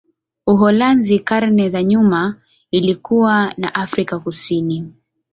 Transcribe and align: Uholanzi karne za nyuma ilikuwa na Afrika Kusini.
Uholanzi 0.47 1.19
karne 1.19 1.69
za 1.69 1.83
nyuma 1.83 2.35
ilikuwa 2.71 3.53
na 3.57 3.75
Afrika 3.75 4.19
Kusini. 4.19 4.93